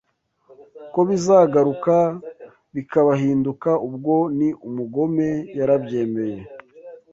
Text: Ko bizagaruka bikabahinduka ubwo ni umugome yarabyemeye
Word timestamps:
Ko 0.93 0.99
bizagaruka 1.09 1.95
bikabahinduka 2.75 3.69
ubwo 3.87 4.15
ni 4.37 4.49
umugome 4.67 5.29
yarabyemeye 5.57 6.39